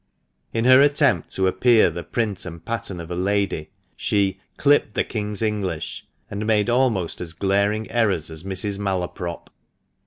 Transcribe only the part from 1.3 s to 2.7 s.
to appear the print and